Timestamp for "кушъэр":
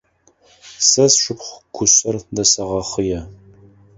1.75-2.15